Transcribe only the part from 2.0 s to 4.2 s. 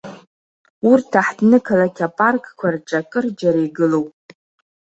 апаркқәа рҿы акырџьара игылоуп.